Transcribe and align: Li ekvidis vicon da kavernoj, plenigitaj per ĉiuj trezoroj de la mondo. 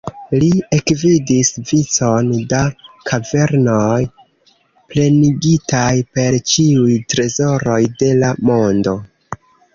Li 0.43 0.47
ekvidis 0.75 1.51
vicon 1.71 2.31
da 2.53 2.61
kavernoj, 3.09 3.99
plenigitaj 4.95 5.93
per 6.17 6.39
ĉiuj 6.55 6.99
trezoroj 7.15 7.79
de 8.03 8.11
la 8.25 8.33
mondo. 8.51 8.99